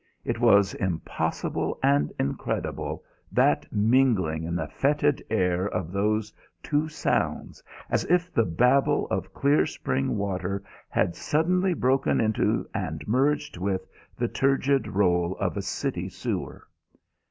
It 0.25 0.39
was 0.39 0.73
impossible 0.73 1.77
and 1.83 2.11
incredible, 2.17 3.03
that 3.31 3.71
mingling 3.71 4.43
in 4.45 4.55
the 4.55 4.65
fetid 4.67 5.23
air 5.29 5.67
of 5.69 5.91
those 5.91 6.33
two 6.63 6.89
sounds, 6.89 7.61
as 7.87 8.03
if 8.05 8.33
the 8.33 8.43
babble 8.43 9.05
of 9.11 9.31
clear 9.31 9.67
spring 9.67 10.17
water 10.17 10.63
had 10.89 11.15
suddenly 11.15 11.75
broken 11.75 12.19
into 12.19 12.67
and 12.73 13.07
merged 13.07 13.57
with 13.57 13.85
the 14.17 14.27
turgid 14.27 14.87
roll 14.87 15.37
of 15.37 15.55
a 15.55 15.61
city 15.61 16.09
sewer. 16.09 16.65